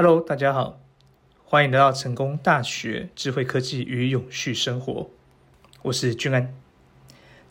[0.00, 0.78] Hello，大家好，
[1.44, 5.10] 欢迎来到成功大学智慧科技与永续生活。
[5.82, 6.54] 我是君安，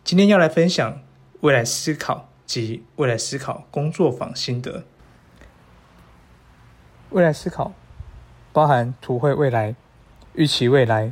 [0.01, 1.01] 今天要来分享
[1.41, 4.85] 未来思考及未来思考工作坊心得。
[7.09, 7.73] 未来思考
[8.53, 9.75] 包含图绘未来、
[10.31, 11.11] 预期未来、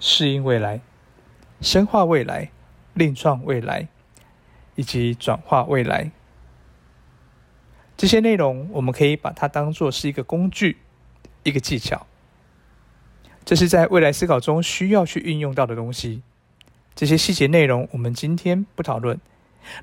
[0.00, 0.80] 适应未来、
[1.60, 2.50] 深化未来、
[2.92, 3.86] 另创未来
[4.74, 6.10] 以及转化未来。
[7.96, 10.76] 这些内容，我们可以把它当做是一个工具，
[11.44, 12.06] 一个技巧。
[13.44, 16.22] 这是在未来思考中需要去运用到的东西。
[16.94, 19.18] 这些细节内容，我们今天不讨论。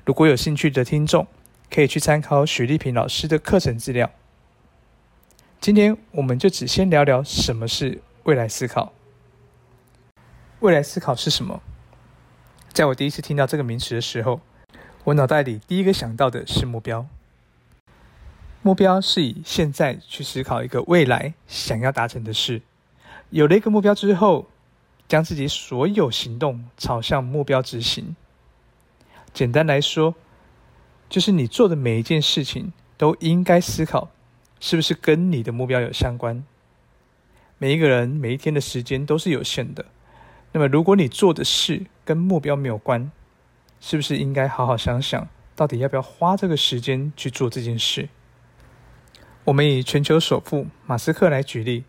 [0.04, 1.26] 如果有兴趣的听众，
[1.70, 4.10] 可以去参考许丽萍老师的课程资料。
[5.60, 8.92] 今天我们就只先聊聊什么是未来思考。
[10.60, 11.60] 未来思考是什么？
[12.72, 14.40] 在我第一次听到这个名词的时候，
[15.04, 17.06] 我脑袋里第一个想到的是目标。
[18.64, 22.62] 目标是以现在去思考一个未来想要达成的事，
[23.28, 24.46] 有了一个目标之后，
[25.06, 28.16] 将自己所有行动朝向目标执行。
[29.34, 30.14] 简单来说，
[31.10, 34.08] 就是你做的每一件事情都应该思考，
[34.58, 36.42] 是不是跟你的目标有相关。
[37.58, 39.84] 每一个人每一天的时间都是有限的，
[40.52, 43.12] 那么如果你做的事跟目标没有关，
[43.78, 48.08] 是不是应该好好想想，到底要不要花这个时间去做这件事？
[49.44, 51.84] 我们以全球首富马斯克来举例，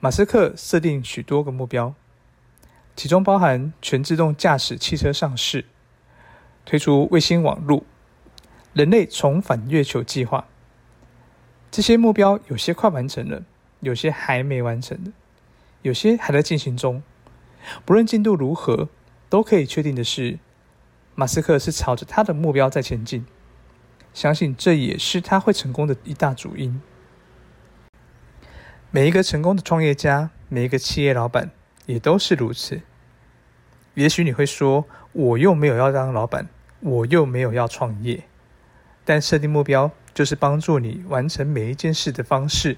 [0.00, 1.94] 马斯克设定许多个目标，
[2.94, 5.64] 其中包含全自动驾驶汽车上市、
[6.66, 7.84] 推出卫星网络、
[8.74, 10.46] 人类重返月球计划。
[11.70, 13.44] 这些目标有些快完成了，
[13.80, 15.12] 有些还没完成的，
[15.80, 17.02] 有些还在进行中。
[17.86, 18.90] 不论进度如何，
[19.30, 20.38] 都可以确定的是，
[21.14, 23.24] 马斯克是朝着他的目标在前进。
[24.18, 26.80] 相信这也是他会成功的一大主因。
[28.90, 31.52] 每一个成功的创业家，每一个企业老板
[31.86, 32.80] 也都是如此。
[33.94, 36.48] 也许你会说，我又没有要当老板，
[36.80, 38.24] 我又没有要创业。
[39.04, 42.76] 但设定目标就是帮助你完成每一件事的方式。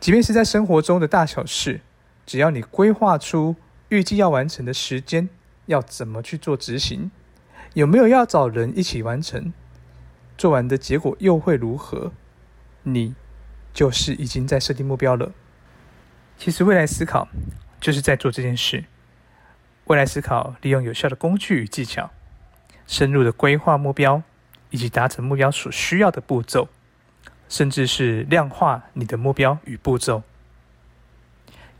[0.00, 1.82] 即便是在生活中的大小事，
[2.26, 3.54] 只要你规划出
[3.90, 5.28] 预计要完成的时间，
[5.66, 7.12] 要怎么去做执行，
[7.74, 9.52] 有没有要找人一起完成？
[10.36, 12.12] 做完的结果又会如何？
[12.82, 13.14] 你
[13.72, 15.32] 就是已经在设定目标了。
[16.38, 17.28] 其实未来思考
[17.80, 18.84] 就是在做这件事。
[19.86, 22.10] 未来思考利用有效的工具与技巧，
[22.86, 24.22] 深入的规划目标，
[24.70, 26.68] 以及达成目标所需要的步骤，
[27.48, 30.22] 甚至是量化你的目标与步骤。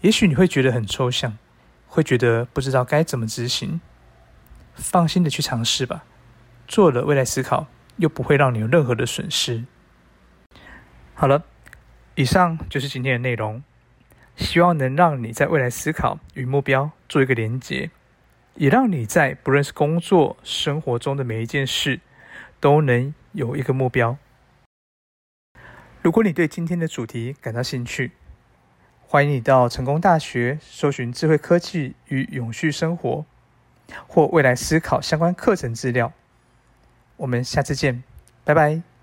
[0.01, 1.37] 也许你会觉得很抽象，
[1.89, 3.81] 会觉得不知道该怎么执行。
[4.75, 6.05] 放心的去尝试吧。
[6.69, 7.67] 做了未来思考。
[7.97, 9.65] 又不会让你有任何的损失。
[11.15, 11.45] 好了，
[12.15, 13.63] 以上就是今天的内容，
[14.37, 17.91] 希望能让你在未来思考与目标做一个连结，
[18.55, 22.01] 也让你在不论是工作、生活中的每一件事，
[22.61, 24.19] 都能有一个目标。
[26.03, 28.13] 如果你对今天的主题感到兴趣，
[29.01, 33.25] 欢迎你到成功大学搜寻智慧科技与永续生活，
[34.07, 36.13] 或未来思考相关课程资料。
[37.17, 38.03] 我们下次见，
[38.45, 38.96] 拜拜。